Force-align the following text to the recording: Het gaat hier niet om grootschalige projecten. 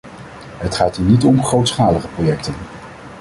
Het 0.57 0.75
gaat 0.75 0.95
hier 0.97 1.05
niet 1.05 1.23
om 1.23 1.43
grootschalige 1.43 2.07
projecten. 2.07 2.53